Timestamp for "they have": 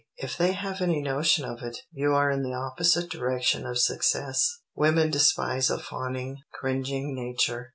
0.35-0.81